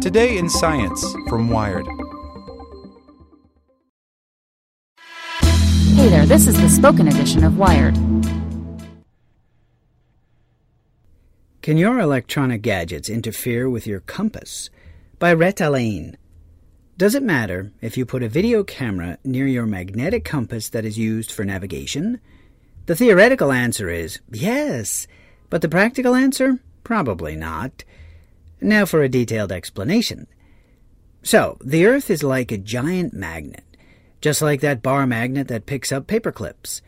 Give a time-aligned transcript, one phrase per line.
[0.00, 1.86] Today in Science from Wired.
[5.94, 7.94] Hey there, this is the spoken edition of Wired.
[11.60, 14.70] Can your electronic gadgets interfere with your compass?
[15.18, 16.16] By Rhett Allain.
[16.96, 20.96] Does it matter if you put a video camera near your magnetic compass that is
[20.96, 22.20] used for navigation?
[22.86, 25.06] The theoretical answer is yes,
[25.50, 26.58] but the practical answer?
[26.84, 27.84] Probably not.
[28.60, 30.26] Now for a detailed explanation.
[31.22, 33.64] So, the Earth is like a giant magnet,
[34.20, 36.80] just like that bar magnet that picks up paperclips.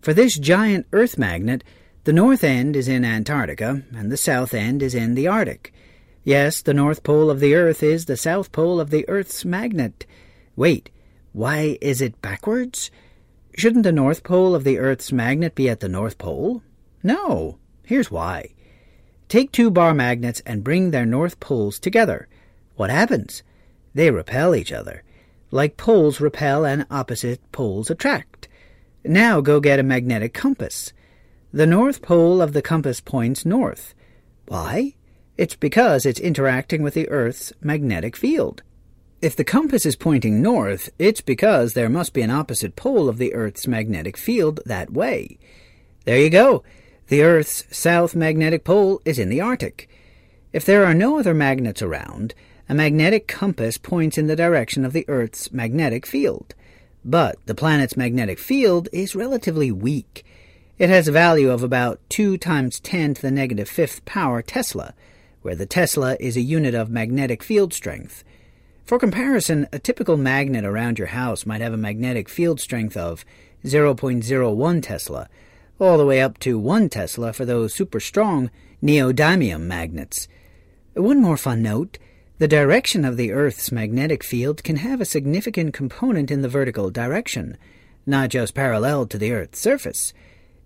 [0.00, 1.64] For this giant Earth magnet,
[2.04, 5.72] the north end is in Antarctica, and the south end is in the Arctic.
[6.24, 10.06] Yes, the north pole of the Earth is the south pole of the Earth's magnet.
[10.56, 10.90] Wait,
[11.32, 12.90] why is it backwards?
[13.56, 16.62] Shouldn't the north pole of the Earth's magnet be at the north pole?
[17.02, 17.58] No.
[17.84, 18.54] Here's why.
[19.28, 22.28] Take two bar magnets and bring their north poles together.
[22.76, 23.42] What happens?
[23.94, 25.02] They repel each other.
[25.50, 28.48] Like poles repel and opposite poles attract.
[29.04, 30.92] Now go get a magnetic compass.
[31.52, 33.94] The north pole of the compass points north.
[34.46, 34.94] Why?
[35.36, 38.62] It's because it's interacting with the Earth's magnetic field.
[39.20, 43.18] If the compass is pointing north, it's because there must be an opposite pole of
[43.18, 45.38] the Earth's magnetic field that way.
[46.04, 46.62] There you go.
[47.08, 49.88] The Earth's south magnetic pole is in the Arctic.
[50.52, 52.34] If there are no other magnets around,
[52.68, 56.54] a magnetic compass points in the direction of the Earth's magnetic field.
[57.02, 60.22] But the planet's magnetic field is relatively weak.
[60.78, 64.92] It has a value of about 2 times 10 to the negative fifth power Tesla,
[65.40, 68.22] where the Tesla is a unit of magnetic field strength.
[68.84, 73.24] For comparison, a typical magnet around your house might have a magnetic field strength of
[73.64, 75.28] 0.01 Tesla,
[75.78, 78.50] all the way up to 1 Tesla for those super strong
[78.82, 80.28] neodymium magnets.
[80.94, 81.98] One more fun note
[82.38, 86.88] the direction of the Earth's magnetic field can have a significant component in the vertical
[86.88, 87.56] direction,
[88.06, 90.12] not just parallel to the Earth's surface.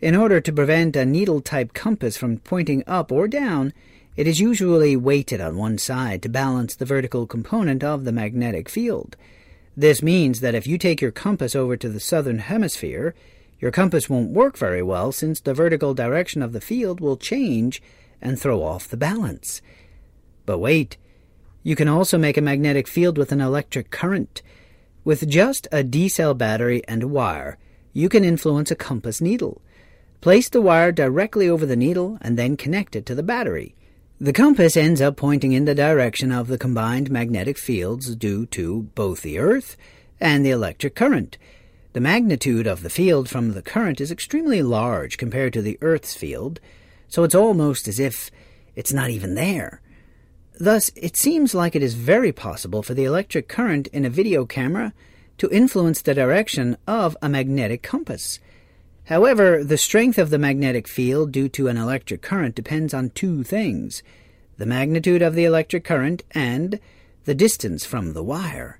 [0.00, 3.72] In order to prevent a needle type compass from pointing up or down,
[4.16, 8.68] it is usually weighted on one side to balance the vertical component of the magnetic
[8.68, 9.16] field.
[9.76, 13.14] This means that if you take your compass over to the southern hemisphere,
[13.60, 17.82] your compass won't work very well since the vertical direction of the field will change
[18.20, 19.60] and throw off the balance.
[20.46, 20.96] But wait,
[21.62, 24.42] you can also make a magnetic field with an electric current.
[25.04, 27.58] With just a D cell battery and a wire,
[27.92, 29.60] you can influence a compass needle.
[30.20, 33.74] Place the wire directly over the needle and then connect it to the battery.
[34.18, 38.82] The compass ends up pointing in the direction of the combined magnetic fields due to
[38.94, 39.76] both the Earth
[40.20, 41.38] and the electric current.
[41.92, 46.14] The magnitude of the field from the current is extremely large compared to the Earth's
[46.14, 46.60] field,
[47.08, 48.30] so it's almost as if
[48.76, 49.80] it's not even there.
[50.60, 54.46] Thus, it seems like it is very possible for the electric current in a video
[54.46, 54.92] camera
[55.38, 58.38] to influence the direction of a magnetic compass.
[59.06, 63.42] However, the strength of the magnetic field due to an electric current depends on two
[63.42, 64.04] things
[64.58, 66.78] the magnitude of the electric current and
[67.24, 68.78] the distance from the wire.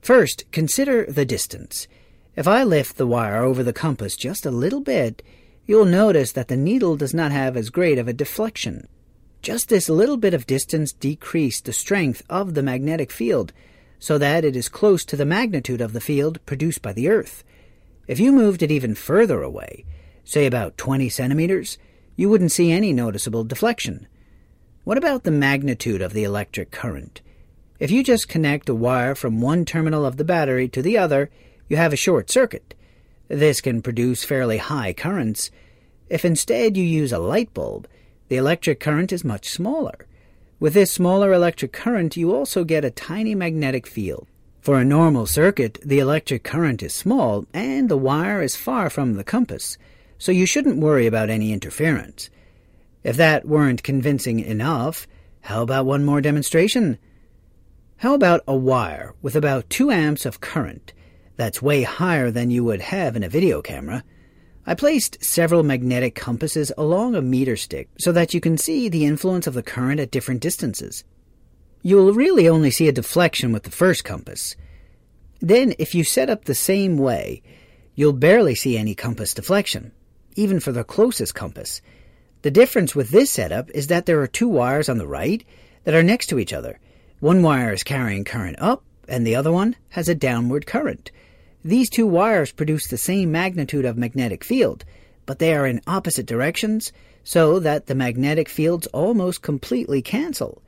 [0.00, 1.88] First, consider the distance.
[2.36, 5.22] If I lift the wire over the compass just a little bit,
[5.66, 8.88] you'll notice that the needle does not have as great of a deflection.
[9.40, 13.52] Just this little bit of distance decreased the strength of the magnetic field,
[14.00, 17.44] so that it is close to the magnitude of the field produced by the Earth.
[18.08, 19.84] If you moved it even further away,
[20.24, 21.78] say about 20 centimeters,
[22.16, 24.08] you wouldn't see any noticeable deflection.
[24.82, 27.20] What about the magnitude of the electric current?
[27.78, 31.30] If you just connect a wire from one terminal of the battery to the other,
[31.68, 32.74] you have a short circuit.
[33.28, 35.50] This can produce fairly high currents.
[36.08, 37.88] If instead you use a light bulb,
[38.28, 40.06] the electric current is much smaller.
[40.60, 44.26] With this smaller electric current, you also get a tiny magnetic field.
[44.60, 49.14] For a normal circuit, the electric current is small and the wire is far from
[49.14, 49.76] the compass,
[50.16, 52.30] so you shouldn't worry about any interference.
[53.02, 55.06] If that weren't convincing enough,
[55.42, 56.98] how about one more demonstration?
[57.98, 60.94] How about a wire with about 2 amps of current
[61.36, 64.04] that's way higher than you would have in a video camera.
[64.66, 69.04] I placed several magnetic compasses along a meter stick so that you can see the
[69.04, 71.04] influence of the current at different distances.
[71.82, 74.56] You'll really only see a deflection with the first compass.
[75.40, 77.42] Then, if you set up the same way,
[77.94, 79.92] you'll barely see any compass deflection,
[80.36, 81.82] even for the closest compass.
[82.40, 85.44] The difference with this setup is that there are two wires on the right
[85.84, 86.80] that are next to each other.
[87.20, 91.10] One wire is carrying current up, and the other one has a downward current.
[91.64, 94.84] These two wires produce the same magnitude of magnetic field,
[95.24, 100.62] but they are in opposite directions, so that the magnetic fields almost completely cancel.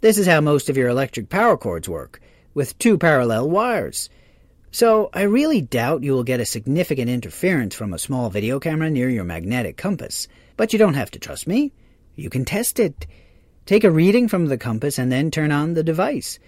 [0.00, 2.20] This is how most of your electric power cords work,
[2.54, 4.08] with two parallel wires.
[4.70, 8.90] So I really doubt you will get a significant interference from a small video camera
[8.90, 10.28] near your magnetic compass.
[10.56, 11.72] But you don't have to trust me.
[12.14, 13.06] You can test it.
[13.66, 16.38] Take a reading from the compass and then turn on the device.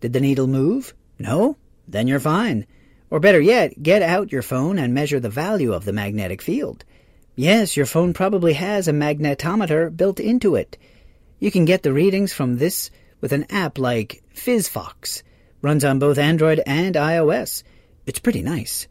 [0.00, 0.94] Did the needle move?
[1.18, 1.56] No?
[1.88, 2.66] Then you're fine.
[3.14, 6.84] Or better yet, get out your phone and measure the value of the magnetic field.
[7.36, 10.76] Yes, your phone probably has a magnetometer built into it.
[11.38, 12.90] You can get the readings from this
[13.20, 15.22] with an app like phyphox.
[15.62, 17.62] Runs on both Android and iOS.
[18.04, 18.88] It's pretty nice.